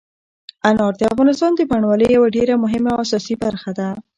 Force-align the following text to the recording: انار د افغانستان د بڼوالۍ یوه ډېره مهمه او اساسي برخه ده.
انار 0.69 0.93
د 0.97 1.01
افغانستان 1.13 1.51
د 1.55 1.61
بڼوالۍ 1.69 2.07
یوه 2.17 2.27
ډېره 2.35 2.55
مهمه 2.63 2.89
او 2.93 3.01
اساسي 3.05 3.35
برخه 3.43 3.71
ده. 3.79 3.89